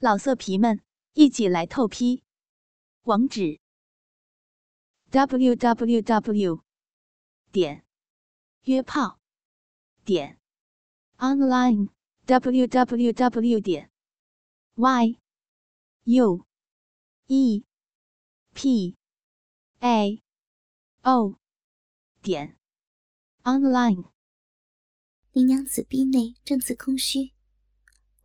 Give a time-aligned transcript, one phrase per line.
[0.00, 0.80] 老色皮们，
[1.14, 2.22] 一起来透批！
[3.02, 3.58] 网址
[5.10, 6.62] ：w w w
[7.50, 7.84] 点
[8.62, 9.18] 约炮
[10.04, 10.38] 点
[11.16, 11.88] online
[12.26, 13.90] w w w 点
[14.76, 15.18] y
[16.04, 16.46] u
[17.26, 17.64] e
[18.54, 18.96] p
[19.80, 20.22] a
[21.02, 21.40] o
[22.22, 22.56] 点
[23.42, 24.12] online。
[25.32, 27.32] 林娘子逼内正自空虚，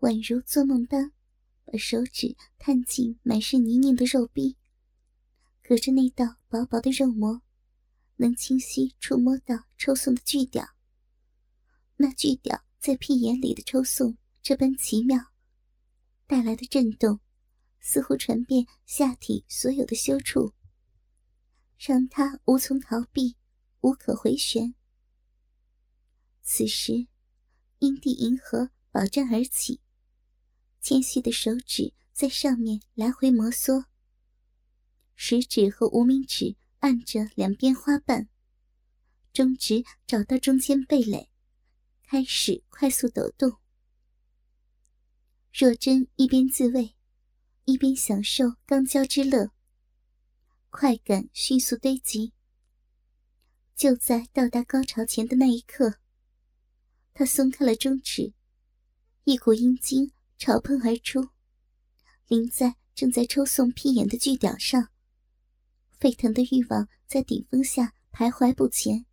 [0.01, 1.11] 宛如做梦般。
[1.73, 4.57] 把手指探进满是泥泞的肉壁，
[5.63, 7.41] 隔着那道薄薄的肉膜，
[8.17, 10.75] 能清晰触摸到抽送的巨屌。
[11.95, 15.31] 那巨屌在屁眼里的抽送这般奇妙，
[16.27, 17.19] 带来的震动，
[17.79, 20.53] 似乎传遍下体所有的羞处，
[21.79, 23.35] 让他无从逃避，
[23.81, 24.75] 无可回旋。
[26.43, 27.07] 此时，
[27.79, 29.79] 阴蒂银河饱胀而起。
[30.83, 33.85] 纤细的手指在上面来回摩挲，
[35.15, 38.27] 食指和无名指按着两边花瓣，
[39.31, 41.29] 中指找到中间蓓蕾，
[42.03, 43.55] 开始快速抖动。
[45.53, 46.93] 若真一边自慰，
[47.63, 49.51] 一边享受肛交之乐，
[50.69, 52.33] 快感迅速堆积。
[53.73, 55.99] 就在到达高潮前的那一刻，
[57.13, 58.33] 他松开了中指，
[59.23, 60.11] 一股阴茎。
[60.45, 61.29] 朝喷而出，
[62.27, 64.89] 淋在正在抽送屁眼的巨屌上。
[66.01, 69.05] 沸腾的欲望在顶峰下徘徊不前。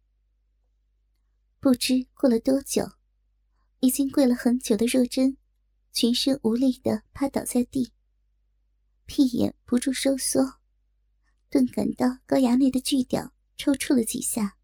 [1.61, 2.85] 不知过了多久，
[3.79, 5.37] 已经跪了很久的若真，
[5.93, 7.93] 全身无力的趴倒在地，
[9.07, 10.55] 屁眼不住收缩，
[11.49, 14.57] 顿感到高衙内的巨屌抽搐了几下，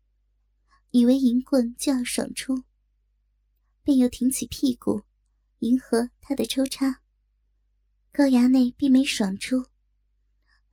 [0.90, 2.64] 以为银棍就要爽出，
[3.84, 5.05] 便又挺起屁股。
[5.60, 7.00] 迎合他的抽插，
[8.12, 9.66] 高衙内并没爽出，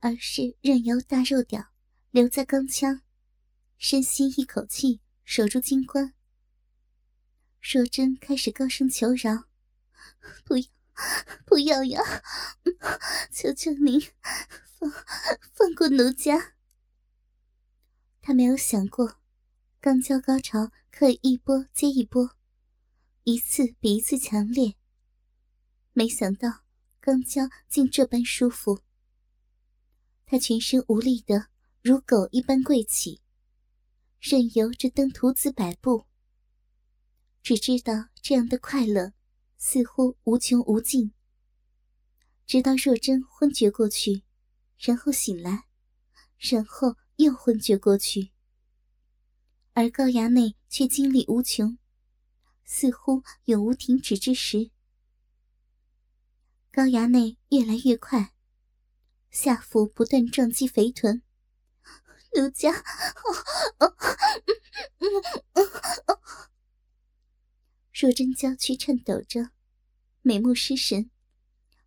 [0.00, 1.72] 而是任由大肉屌
[2.10, 3.00] 留在钢枪，
[3.78, 6.12] 深吸一口气，守住金冠。
[7.62, 9.44] 若真开始高声求饶
[10.44, 10.66] ：“不要，
[11.46, 12.02] 不要呀！
[13.32, 13.98] 求求您
[14.78, 14.90] 放
[15.52, 16.52] 放过奴家。”
[18.20, 19.18] 他没有想过，
[19.80, 22.36] 刚交高潮可以一波接一波。
[23.22, 24.76] 一次比一次强烈。
[25.96, 26.64] 没想到
[27.00, 28.80] 刚交竟这般舒服。
[30.26, 31.46] 他全身无力的
[31.82, 33.20] 如狗一般跪起，
[34.20, 36.06] 任由这登徒子摆布。
[37.42, 39.12] 只知道这样的快乐
[39.56, 41.12] 似乎无穷无尽。
[42.44, 44.24] 直到若真昏厥过去，
[44.78, 45.66] 然后醒来，
[46.38, 48.32] 然后又昏厥过去，
[49.74, 51.78] 而高衙内却精力无穷。
[52.64, 54.70] 似乎永无停止之时，
[56.74, 58.34] 高衙内越来越快，
[59.30, 61.22] 下腹不断撞击肥臀。
[62.34, 62.82] 奴家，
[67.92, 69.50] 若真娇躯颤抖着，
[70.22, 71.12] 美目失神，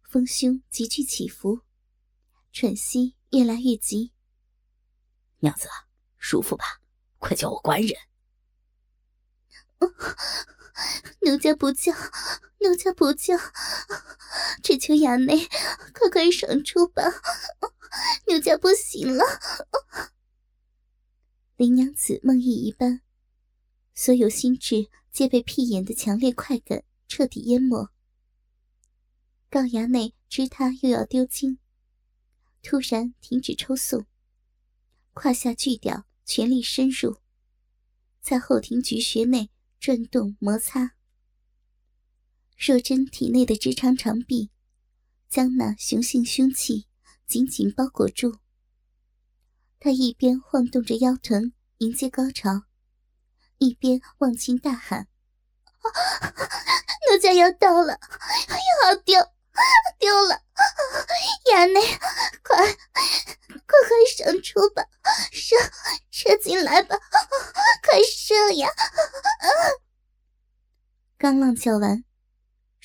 [0.04, 1.64] 丰胸急剧起伏，
[2.54, 4.14] 喘息越来越急。
[5.40, 5.68] 娘子，
[6.16, 6.80] 舒服吧？
[7.18, 7.94] 快叫我官人。
[11.24, 11.92] 奴家不叫，
[12.60, 13.36] 奴家不叫，
[14.62, 15.48] 只求衙内
[15.94, 17.04] 快快爽出吧！
[18.28, 19.24] 奴家不行了。
[21.56, 23.02] 林娘子梦呓一般，
[23.94, 27.90] 所有心智皆被屁眼的强烈快感彻底淹没。
[29.50, 31.60] 高衙内知他又要丢精，
[32.62, 34.06] 突然停止抽送，
[35.14, 37.18] 胯下巨屌全力深入，
[38.22, 39.50] 在后庭菊穴内。
[39.80, 40.96] 转动摩擦，
[42.58, 44.50] 若真体内的直肠长臂
[45.30, 46.88] 将那雄性凶器
[47.28, 48.40] 紧紧包裹住。
[49.80, 52.64] 他一边晃动着腰臀迎接高潮，
[53.60, 55.08] 一边忘情大喊
[57.12, 58.00] ：“奴家要到了，
[58.84, 59.14] 要丢，
[60.00, 60.42] 丢了！
[61.54, 61.80] 衙内，
[62.44, 64.84] 快，快快上出吧，
[65.32, 65.56] 射，
[66.10, 66.98] 射进来吧，
[67.84, 68.68] 快射呀！”
[71.20, 72.04] 刚浪叫完，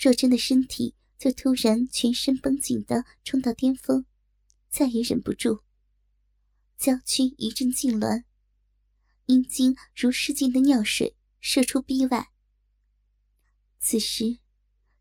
[0.02, 4.04] 若真的身体就突然全身绷紧的冲到巅峰，
[4.68, 5.62] 再也忍不住，
[6.76, 8.24] 娇躯一阵痉挛，
[9.26, 12.32] 阴茎如失禁的尿水射出逼外。
[13.78, 14.40] 此时，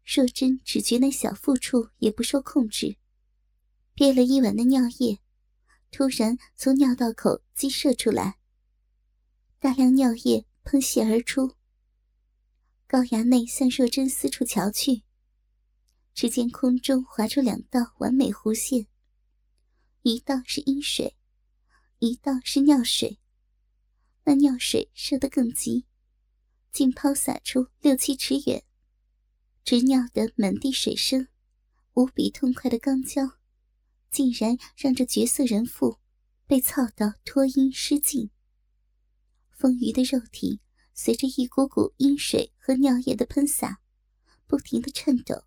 [0.06, 2.98] 若真只觉那小腹处也不受控制，
[3.96, 5.20] 憋了一晚的尿液
[5.90, 8.38] 突然从尿道口激射出来，
[9.58, 11.56] 大量尿液喷泻而出。
[12.92, 15.04] 高衙内向若真四处瞧去，
[16.14, 18.86] 只见空中划出两道完美弧线，
[20.02, 21.16] 一道是阴水，
[22.00, 23.18] 一道是尿水。
[24.26, 25.86] 那尿水射得更急，
[26.74, 28.62] 竟抛洒出六七尺远，
[29.64, 31.30] 直尿得满地水声。
[31.94, 33.38] 无比痛快的肛交，
[34.10, 36.00] 竟然让这绝色人妇
[36.46, 38.32] 被操到脱阴失禁。
[39.50, 40.60] 丰腴的肉体
[41.04, 43.82] 随着一股股阴水和尿液的喷洒，
[44.46, 45.46] 不停的颤抖，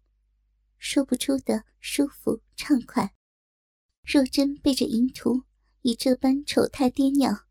[0.79, 3.15] 说不出的舒服畅快。
[4.03, 5.45] 若真被这淫徒
[5.83, 7.47] 以这般丑态跌尿，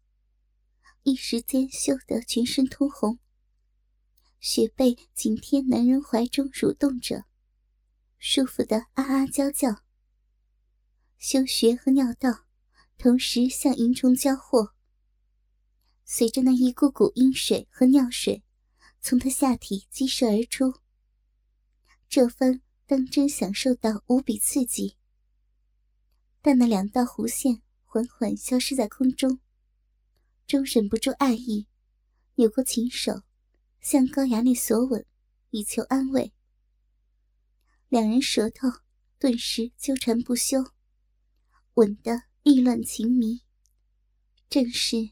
[1.04, 3.20] 一时间羞得全身通红，
[4.42, 7.24] 雪背紧贴男人怀中蠕动着。
[8.20, 9.82] 舒服的啊啊娇叫，
[11.18, 12.44] 修穴和尿道
[12.98, 14.74] 同时向淫虫交货。
[16.06, 18.44] 随着那一股股阴水和尿水
[19.00, 20.74] 从他下体激射而出，
[22.08, 24.98] 这番当真享受到无比刺激。
[26.42, 29.40] 但那两道弧线缓缓消失在空中，
[30.46, 31.68] 终忍不住爱意，
[32.36, 33.24] 扭过琴手，
[33.80, 35.06] 向高衙内索吻，
[35.52, 36.34] 以求安慰。
[37.88, 38.68] 两人舌头
[39.18, 40.72] 顿时纠缠不休，
[41.76, 43.42] 吻得意乱情迷，
[44.50, 45.12] 正是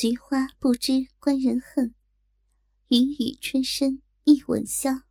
[0.00, 1.94] 菊花不知官人恨，
[2.88, 5.02] 云雨春深一吻消。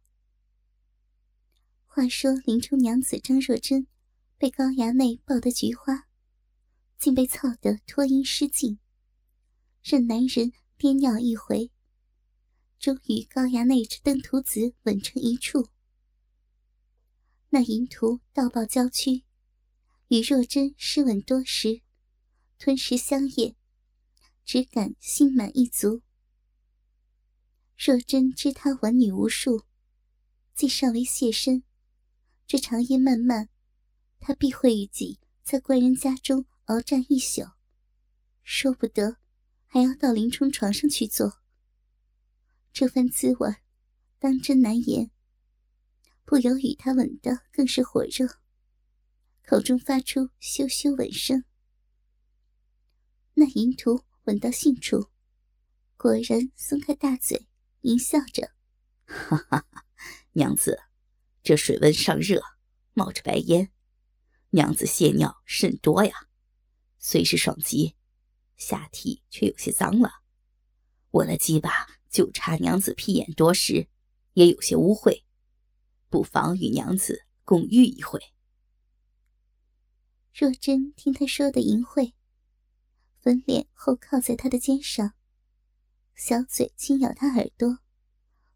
[1.86, 3.86] 话说林冲娘子张若珍
[4.40, 6.08] 被高衙内抱得菊花，
[6.98, 8.80] 竟被操得脱衣失禁，
[9.84, 11.70] 任男人颠尿一回，
[12.80, 15.70] 终于高衙内之登徒子吻成一处。
[17.50, 19.24] 那淫徒道报娇躯，
[20.08, 21.82] 与若真湿吻多时，
[22.58, 23.56] 吞食香液，
[24.52, 26.02] 只感心满意足。
[27.78, 29.66] 若真知他玩女无数，
[30.56, 31.62] 既尚未现身，
[32.48, 33.50] 这长夜漫漫，
[34.20, 37.44] 他必会与己在官人家中鏖战一宿，
[38.42, 39.18] 说不得
[39.68, 41.44] 还要到林冲床上去坐。
[42.74, 43.56] 这番滋味，
[44.18, 45.12] 当真难言。
[46.26, 48.28] 不由与他吻的更是火热，
[49.44, 51.44] 口中发出羞羞吻声。
[53.36, 55.10] 那淫徒吻到性处，
[55.98, 57.48] 果然松开大嘴，
[57.82, 58.52] 淫笑着
[59.10, 59.86] ：“哈哈哈，
[60.34, 60.80] 娘子，
[61.42, 62.40] 这水温尚热，
[62.94, 63.72] 冒着白烟，
[64.52, 66.14] 娘子泄尿甚多呀。
[67.00, 67.96] 虽是爽极，
[68.56, 70.22] 下体却有些脏了。
[71.10, 73.88] 我那鸡巴就差娘子屁眼多时，
[74.34, 75.24] 也有些污秽。”
[76.08, 78.22] 不妨与娘子共浴一回。
[80.36, 82.14] 若真听他说的淫秽，
[83.20, 85.14] 粉脸后靠在他的肩上，
[86.16, 87.80] 小嘴轻咬他耳朵，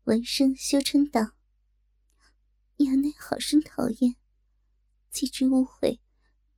[0.04, 1.34] 闻声羞嗔道
[2.78, 4.16] ：“衙内好生讨厌，
[5.10, 6.00] 既知误会，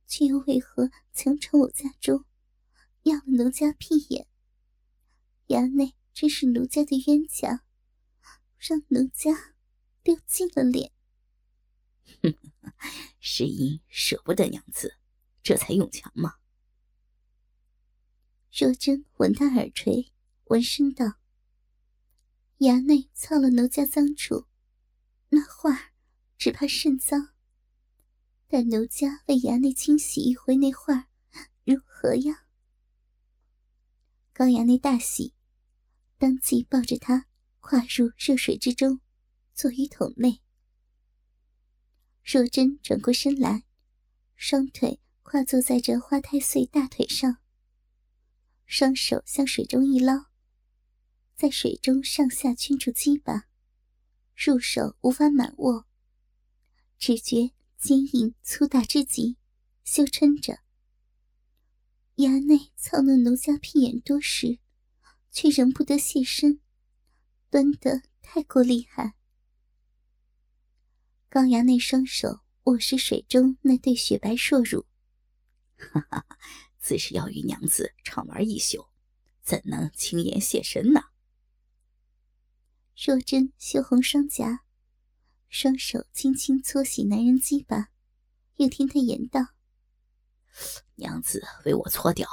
[0.06, 2.24] 却又为何强闯我家中，
[3.02, 4.26] 要了奴家屁眼？
[5.48, 7.64] 衙内真是奴家的冤家，
[8.58, 9.54] 让奴家……”
[10.06, 10.92] 丢尽了脸，
[13.18, 14.98] 是因舍不得娘子，
[15.42, 16.36] 这才用强吗？
[18.58, 20.10] 若真闻他耳垂，
[20.44, 21.18] 闻声道
[22.60, 24.46] ：“衙内操了奴家脏处，
[25.28, 25.92] 那画
[26.38, 27.34] 只怕甚脏。
[28.48, 31.10] 待奴家为衙内清洗一回那画，
[31.64, 32.46] 如何呀？”
[34.32, 35.34] 高衙内大喜，
[36.16, 37.26] 当即抱着他
[37.60, 39.00] 跨入热水之中。
[39.52, 40.40] 坐于桶内，
[42.24, 43.64] 若真转过身来，
[44.34, 47.38] 双腿跨坐在这花太岁大腿上，
[48.66, 50.26] 双手向水中一捞，
[51.34, 53.46] 在水中上下圈住鸡巴，
[54.34, 55.86] 入手无法满握，
[56.98, 59.36] 只觉坚硬粗大之极，
[59.84, 60.58] 羞嗔着。
[62.16, 64.58] 衙内操弄奴家屁眼多时，
[65.30, 66.60] 却仍不得现身，
[67.48, 69.14] 端得太过厉害。
[71.28, 74.86] 高衙内双手握实水中那对雪白硕乳，
[75.76, 76.38] 哈哈哈，
[76.86, 78.86] 自是要与娘子畅玩一宿，
[79.42, 81.00] 怎能轻言谢身呢？
[82.94, 84.60] 若真羞红双颊，
[85.48, 87.88] 双手轻轻搓洗男人鸡巴，
[88.54, 89.40] 又听他言道
[90.94, 92.28] ：“娘子为我搓掉，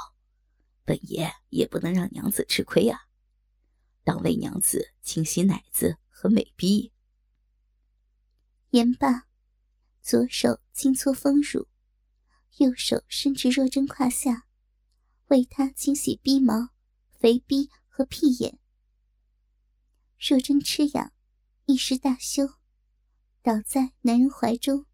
[0.84, 3.08] 本爷也不能让娘子吃亏啊，
[4.04, 6.92] 当为娘子清洗奶子和美臂。”
[8.70, 9.26] 言罢，
[10.00, 11.66] 左手轻搓丰乳，
[12.58, 14.46] 右手伸至若真胯下，
[15.26, 16.70] 为她清洗逼毛、
[17.10, 18.58] 肥逼和屁眼。
[20.18, 21.12] 若真吃痒，
[21.66, 22.46] 一时大羞，
[23.42, 24.86] 倒在男人怀中，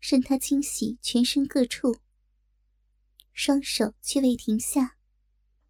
[0.00, 1.98] 任他清洗全身各处，
[3.32, 4.96] 双手却未停下，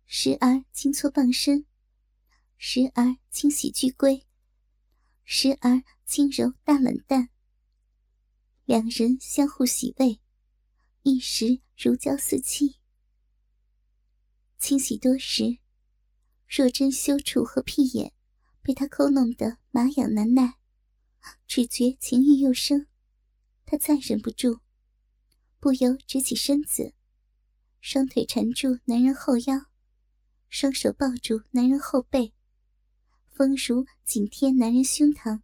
[0.06, 1.66] 时而轻搓傍身，
[2.56, 4.26] 时而清洗巨龟，
[5.25, 7.28] 时而轻揉大冷蛋。
[8.64, 10.22] 两人相互洗胃，
[11.02, 12.76] 一时如胶似漆。
[14.59, 15.59] 清洗多时，
[16.49, 18.12] 若真羞处和屁眼
[18.62, 20.59] 被他抠弄得麻痒难耐，
[21.49, 22.87] 只觉情欲又生。
[23.64, 24.61] 他再忍不住，
[25.59, 26.94] 不由直起身子，
[27.80, 29.66] 双腿缠住男人后腰，
[30.49, 32.32] 双手抱住男人后背，
[33.30, 35.40] 丰乳紧贴男人胸膛，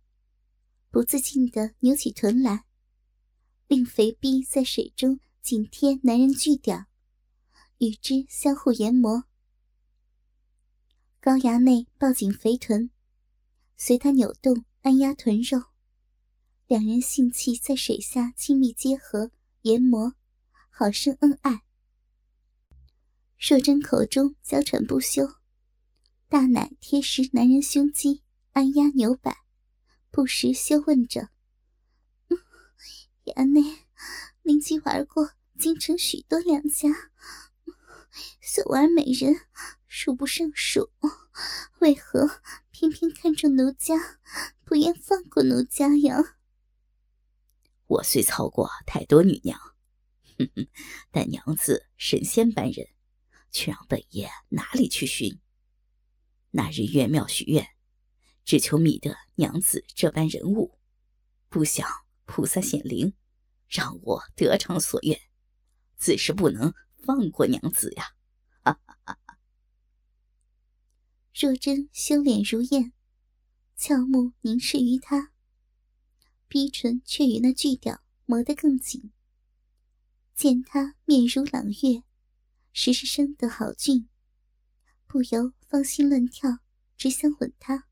[0.90, 2.64] 不自禁地扭起臀来，
[3.66, 6.86] 令肥逼在水中紧贴男人巨屌，
[7.78, 9.24] 与之相互研磨。
[11.20, 12.90] 高衙内抱紧肥臀，
[13.76, 15.64] 随他扭动按压臀肉。
[16.66, 19.30] 两人性气在水下亲密结合，
[19.62, 20.14] 研磨，
[20.68, 21.62] 好生恩爱。
[23.38, 25.26] 若真口中娇喘不休，
[26.28, 29.44] 大奶贴实男人胸肌，按压扭摆，
[30.10, 31.30] 不时羞问着
[33.24, 33.86] ：“衙内，
[34.48, 36.88] 灵姬玩过京城许多良家，
[38.40, 39.42] 所玩美人
[39.86, 40.90] 数不胜数，
[41.80, 42.40] 为何
[42.70, 43.94] 偏偏看中奴家，
[44.64, 46.38] 不愿放过奴家呀？”
[47.88, 49.60] 我虽操过太多女娘，
[51.10, 52.88] 但娘子神仙般人，
[53.50, 55.42] 却让本爷哪里去寻？
[56.52, 57.68] 那日月庙许愿，
[58.46, 60.78] 只求觅得娘子这般人物，
[61.50, 61.86] 不想
[62.24, 63.12] 菩萨显灵，
[63.68, 65.20] 让我得偿所愿，
[65.96, 68.14] 自是不能放过娘子呀！
[68.62, 69.18] 哈哈！
[71.34, 72.92] 若真羞脸如燕，
[73.76, 75.32] 俏目凝视于他。
[76.48, 79.12] 逼唇却与那巨屌磨得更紧。
[80.34, 82.04] 见他面如朗月，
[82.72, 84.08] 时时生得好俊，
[85.06, 86.60] 不由芳心乱跳，
[86.96, 87.86] 只想吻他。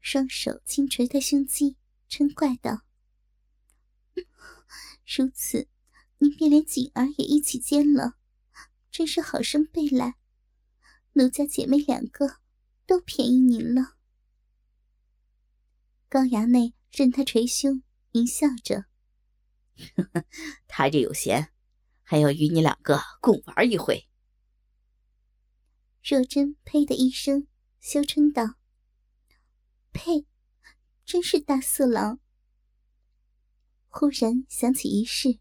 [0.00, 1.76] 双手轻捶他胸肌，
[2.10, 2.82] 嗔怪道
[5.06, 5.68] ：“如此，
[6.18, 8.14] 您便连锦儿也一起奸了，
[8.90, 10.16] 真是好生背来。
[11.12, 12.38] 奴家姐妹两个
[12.86, 13.96] 都便宜您了。”
[16.08, 16.74] 高衙内。
[16.94, 18.84] 任他捶胸，淫笑着：
[20.68, 21.50] “他这有闲，
[22.02, 24.10] 还要与你两个共玩一回。”
[26.04, 27.48] 若真呸的一声，
[27.80, 28.56] 羞嗔道
[29.90, 30.26] ：“呸！
[31.06, 32.20] 真是大色狼。”
[33.94, 35.38] 忽然想起一事，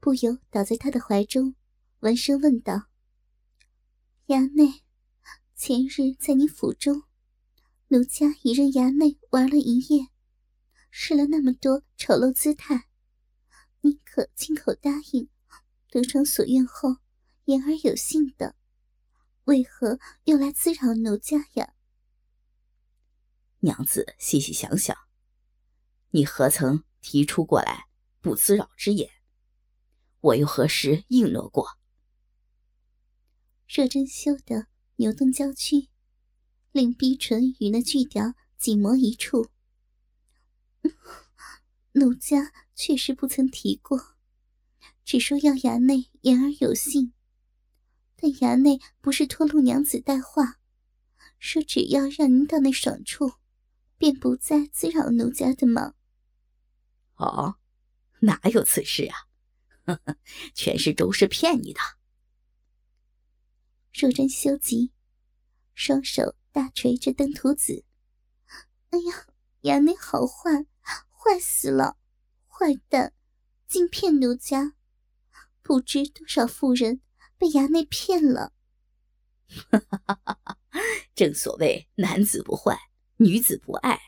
[0.00, 1.54] 不由倒在他的怀中，
[1.98, 2.86] 闻声问道
[4.28, 4.82] ：“衙内，
[5.54, 7.02] 前日在你府中，
[7.88, 10.08] 奴家已任衙内玩了一夜。”
[10.90, 12.88] 试了那么多丑陋姿态，
[13.82, 15.28] 你可亲口答应，
[15.90, 16.96] 得偿所愿后
[17.44, 18.56] 言而有信的，
[19.44, 21.74] 为何又来滋扰奴家呀？
[23.58, 24.96] 娘子细细想想，
[26.08, 27.86] 你何曾提出过来
[28.20, 29.10] 不滋扰之言？
[30.20, 31.78] 我又何时应诺过？
[33.66, 34.66] 若真羞得
[34.96, 35.88] 扭动娇躯，
[36.72, 39.50] 令逼唇与那巨雕紧磨一处。
[41.92, 44.16] 奴家确实不曾提过，
[45.04, 47.12] 只说要衙内言而有信。
[48.16, 50.58] 但衙内不是托陆娘子带话，
[51.38, 53.32] 说只要让您到那爽处，
[53.96, 55.94] 便不再滋扰奴家的吗？
[57.20, 57.56] 哦，
[58.20, 59.16] 哪有此事啊？
[59.84, 60.16] 呵呵，
[60.54, 61.80] 全是周氏骗你的。
[63.92, 64.92] 若真羞急，
[65.74, 67.84] 双手大捶着登徒子。
[68.90, 69.26] 哎呀，
[69.62, 70.66] 衙内好坏！
[71.10, 71.98] 坏死了！
[72.48, 73.12] 坏蛋，
[73.66, 74.74] 竟骗奴家，
[75.60, 77.02] 不知多少妇人
[77.36, 78.54] 被衙内骗了。
[79.70, 80.58] 哈哈哈哈！
[81.14, 82.78] 正所谓男子不坏，
[83.16, 84.00] 女子不爱。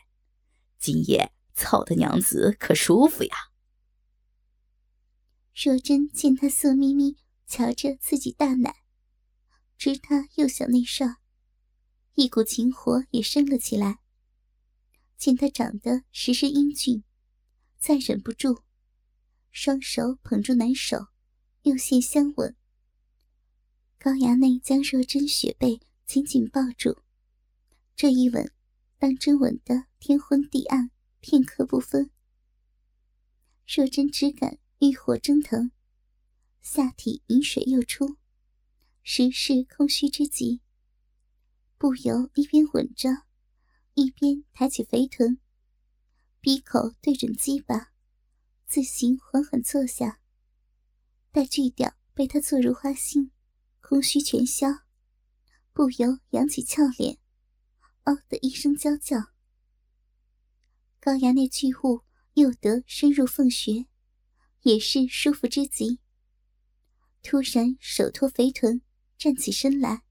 [0.79, 3.35] 今夜操的娘子可舒服呀。
[5.53, 8.75] 若真见他色眯眯瞧着自己大奶，
[9.77, 11.17] 知他又想那事，
[12.15, 13.99] 一股情火也升了起来。
[15.15, 17.03] 见他长得时时英俊，
[17.77, 18.63] 再忍不住，
[19.51, 21.07] 双手捧住男手，
[21.61, 22.55] 又现相吻。
[23.99, 26.97] 高衙内将若真雪背紧紧抱住，
[27.95, 28.51] 这一吻，
[28.97, 30.91] 当真吻得天昏地暗，
[31.23, 32.11] 片刻不分。
[33.65, 35.71] 若真只感欲火蒸腾，
[36.61, 38.17] 下体饮水又出，
[39.03, 40.59] 实是空虚之极，
[41.77, 43.23] 不由一边吻着。
[43.93, 45.39] 一边抬起肥臀，
[46.41, 47.93] 鼻口对准鸡巴，
[48.65, 50.19] 自行缓缓坐下。
[51.31, 53.31] 待锯掉被他坐入花心，
[53.79, 54.67] 空虚全消，
[55.71, 57.17] 不由扬起俏脸，
[58.03, 59.32] 哦的一声娇叫。
[61.03, 62.05] 高衙内巨物
[62.35, 63.87] 又得深入凤穴，
[64.61, 65.99] 也是舒服之极。
[67.21, 68.81] 突然手托肥臀，
[69.17, 70.03] 站起身来，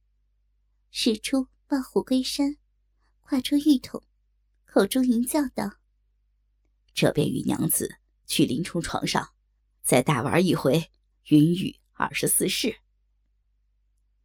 [0.91, 2.59] 使出抱虎归山，
[3.21, 4.03] 跨出浴桶，
[4.67, 5.79] 口中吟叫道
[6.93, 7.97] ：“这便与娘子
[8.27, 9.33] 去林冲床上，
[9.83, 10.91] 再大玩一回
[11.29, 12.81] 云雨二十四式。”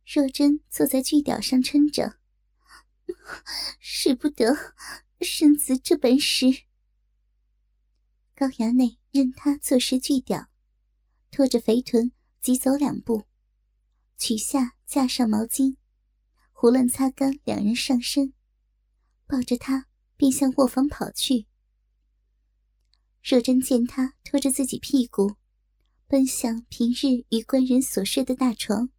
[0.05, 2.19] 若真坐在巨屌上撑着，
[3.79, 4.53] 使不得，
[5.21, 6.63] 身子这本事。
[8.35, 10.47] 高衙内任他坐实巨屌，
[11.31, 12.11] 拖着肥臀。
[12.39, 13.25] 急走两步，
[14.15, 15.75] 取下架上毛巾，
[16.53, 18.31] 胡乱擦干两人上身，
[19.25, 21.47] 抱着他便向卧房跑去。
[23.21, 25.35] 若真见他拖着自己屁股，
[26.07, 28.91] 奔向平日与官人所睡的大床，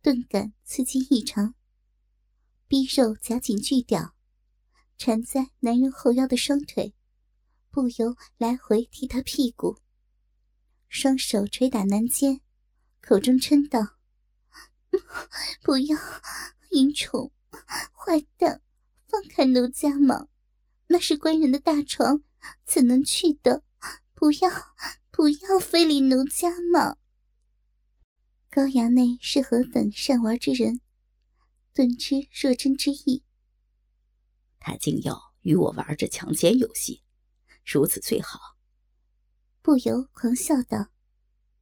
[0.00, 1.54] 顿感刺激异常，
[2.66, 4.16] 逼肉夹紧巨屌，
[5.02, 6.94] 缠在男人后腰的双腿，
[7.72, 9.78] 不由来回踢他屁股。
[10.88, 12.40] 双手捶打男肩，
[13.00, 13.96] 口中嗔道
[15.60, 15.98] ：“不要，
[16.70, 17.32] 淫虫，
[17.92, 18.62] 坏蛋，
[19.08, 20.28] 放开奴家嘛！
[20.86, 22.22] 那是官人的大床，
[22.64, 23.64] 怎能去的？
[24.14, 24.48] 不要，
[25.10, 26.96] 不要非礼奴家嘛！”
[28.48, 30.80] 高衙内是何等善玩之人，
[31.74, 33.24] 顿知若真之意。
[34.62, 37.02] 他竟要与我玩这强奸游戏，
[37.64, 38.56] 如此最好。
[39.60, 40.88] 不由狂笑道：“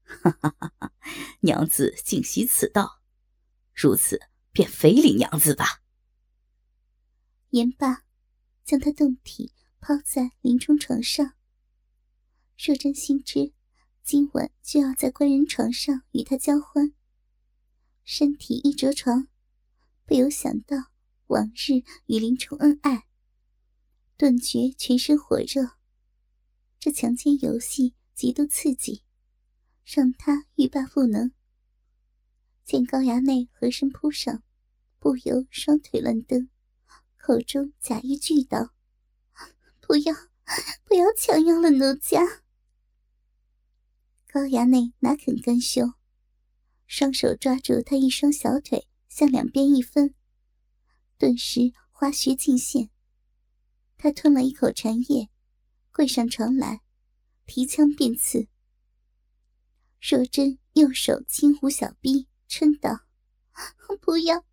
[0.05, 0.93] 哈哈哈哈
[1.41, 3.01] 娘子竟习此道，
[3.75, 4.21] 如此
[4.53, 5.83] 便非礼娘子吧。”
[7.51, 8.05] 言罢，
[8.65, 11.35] 将他胴体抛在林冲床上。
[12.59, 13.55] 若真心知
[14.03, 16.93] 今晚就要在官人床上与他交欢，
[18.05, 19.29] 身体一着床，
[20.05, 20.77] 不由想到
[21.31, 23.07] 往日与林冲恩爱，
[24.17, 25.77] 顿觉全身火热。
[26.81, 29.05] 这强奸游戏极度刺激，
[29.85, 31.31] 让他欲罢不能。
[32.65, 34.43] 见高衙内合身扑上，
[34.99, 36.49] 不由双腿乱蹬，
[37.17, 38.75] 口中假意拒道
[39.81, 40.13] ：“不要，
[40.85, 42.43] 不要强要了奴家。”
[44.27, 45.93] 高衙内哪肯甘休，
[46.89, 50.17] 双手抓住他一双小腿，向两边一分，
[51.21, 52.89] 顿时花穴尽现。
[53.99, 55.29] 他吞了一口禅液。
[55.93, 56.81] 跪上床来，
[57.45, 58.49] 提枪便刺。
[60.01, 63.01] 若真右手轻抚小臂，嗔道
[64.01, 64.47] ：“不要，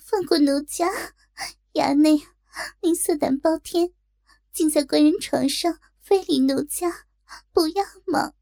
[0.00, 0.86] 放过奴家！
[1.74, 2.22] 衙内，
[2.80, 3.92] 您色胆包天，
[4.52, 7.06] 竟在官人床上非礼奴家，
[7.52, 8.32] 不要吗？”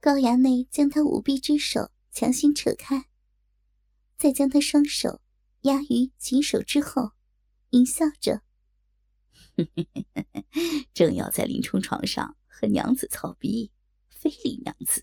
[0.00, 3.08] 高衙内将他舞臂之手强行扯开，
[4.16, 5.20] 再将他双手
[5.62, 7.12] 压于锦手之后，
[7.70, 8.42] 淫笑着。
[10.94, 13.70] 正要在林冲床上和娘子操逼，
[14.08, 15.02] 非礼娘子。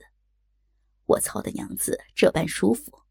[1.05, 3.03] 我操的娘子这般舒服，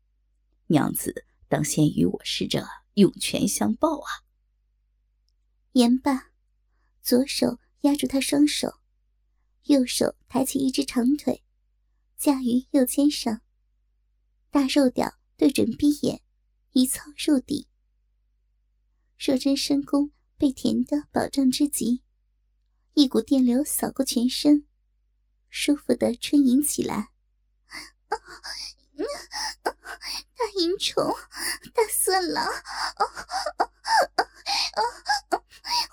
[0.67, 4.23] 娘子当先与我试着涌泉相报啊！
[5.73, 6.31] 言罢，
[7.03, 8.81] 左手压住他双手，
[9.65, 11.45] 右手抬起一只长腿，
[12.17, 13.43] 架于右肩上，
[14.51, 16.23] 大肉屌对准逼眼，
[16.79, 17.67] 一操入底。
[19.19, 20.13] 若真深宫。
[20.41, 22.05] 被甜的饱胀之极，
[22.95, 24.69] 一股电流扫过全身，
[25.51, 27.09] 舒服的呻吟起来。
[28.97, 31.13] 大淫虫，
[31.75, 32.47] 大色狼，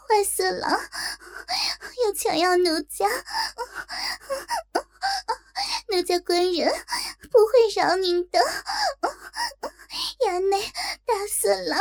[0.07, 0.79] 坏色狼，
[2.05, 3.07] 又强要奴家，
[5.89, 6.71] 奴家官人
[7.31, 8.39] 不会饶您的。
[10.25, 10.61] 衙内，
[11.05, 11.79] 大色狼，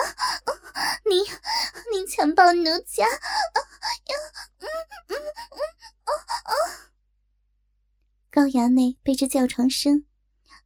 [1.09, 1.25] 您
[1.93, 3.07] 您强暴奴家，
[8.31, 10.05] 高衙内被这叫床声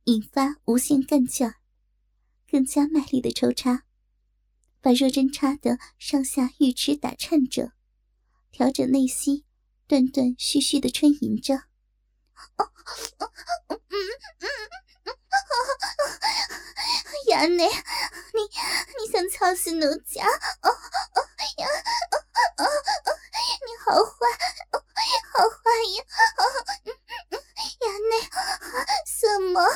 [0.04, 1.56] 引发无限干劲儿，
[2.50, 3.84] 更加卖力的抽插，
[4.80, 7.72] 把若针插得上下玉池打颤着，
[8.50, 9.44] 调整内息，
[9.86, 11.64] 断断续续的呻吟着。
[17.28, 17.70] 衙内，你
[18.98, 20.24] 你想操死奴家？
[20.62, 21.20] 哦哦
[21.58, 21.66] 呀！
[22.10, 22.16] 哦
[22.64, 22.66] 哦，
[23.66, 24.16] 你好坏，
[25.32, 25.60] 好坏
[25.96, 25.98] 呀！
[26.38, 26.40] 哦，
[27.80, 28.12] 衙内，
[29.06, 29.20] 什
[29.52, 29.60] 么？
[29.62, 29.66] 哦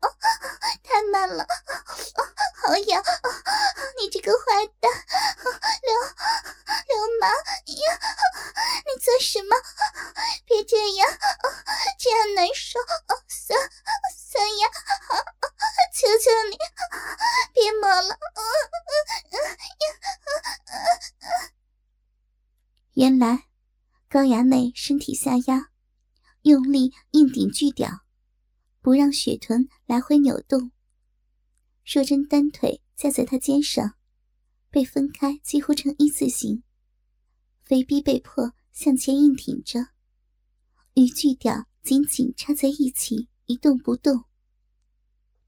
[0.00, 0.02] 哦，
[0.82, 1.44] 太慢了！
[1.44, 1.46] 哦，
[2.62, 3.02] 好痒！
[4.00, 4.90] 你这个坏蛋，
[5.82, 5.92] 流
[23.24, 23.46] 来
[24.10, 25.70] 高衙内身体下压，
[26.42, 28.04] 用力硬顶巨屌，
[28.82, 30.72] 不让雪臀来回扭动。
[31.86, 33.94] 若真单腿架在他肩上，
[34.68, 36.64] 被分开几乎成一字形，
[37.62, 39.86] 肥逼被迫向前硬挺着，
[40.92, 44.24] 与巨屌紧紧插在一起，一动不动。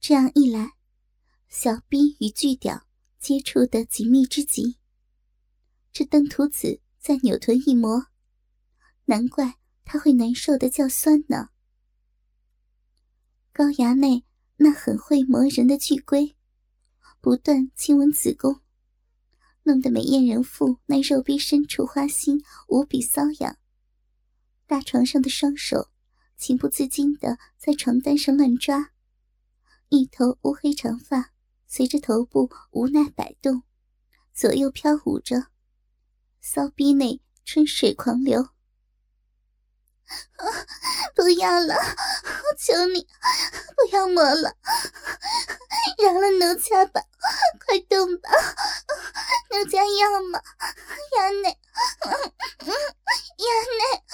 [0.01, 0.73] 这样一来，
[1.51, 2.87] 小逼与巨屌
[3.19, 4.79] 接触的紧密之极。
[5.93, 6.81] 这登徒子。
[7.07, 8.09] 再扭臀一磨，
[9.05, 11.51] 难怪他会难受的叫酸呢。
[13.53, 14.25] 高衙内
[14.57, 16.35] 那很会磨人的巨龟，
[17.21, 18.61] 不断亲吻子宫，
[19.63, 23.57] 弄得美艳人妇那肉壁深处花心无比瘙痒。
[24.67, 25.91] 大床上的双手
[26.37, 28.91] 情不自禁的在床单上乱抓，
[29.91, 31.31] 一头乌黑长发
[31.69, 33.63] 随着头部无奈摆动，
[34.35, 35.53] 左右飘舞着。
[36.49, 38.51] 骚逼内春水狂流，
[41.13, 41.75] 不要了！
[41.75, 43.05] 我求你，
[43.75, 44.57] 不要摸了，
[45.99, 47.03] 饶了奴家吧！
[47.67, 48.31] 快动吧，
[49.51, 50.41] 奴家要吗？
[51.19, 51.59] 衙内，
[52.61, 53.45] 衙
[53.81, 54.05] 内。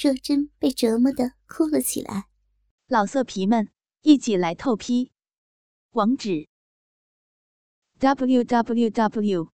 [0.00, 2.26] 若真被折磨的哭了起来。
[2.86, 3.72] 老色皮们，
[4.02, 5.10] 一起来透批！
[5.90, 6.48] 网址
[7.98, 9.53] ：w w w.